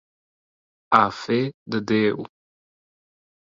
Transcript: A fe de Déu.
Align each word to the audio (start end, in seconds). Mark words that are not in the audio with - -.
A 1.01 1.01
fe 1.19 1.37
de 1.75 1.83
Déu. 1.93 2.25